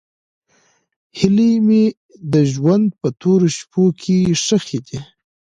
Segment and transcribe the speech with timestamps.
[1.17, 1.83] هیلې مې
[2.33, 4.99] د ژوند په تورو شپو کې ښخې دي.